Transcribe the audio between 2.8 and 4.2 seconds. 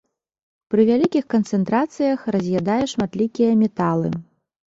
шматлікія металы.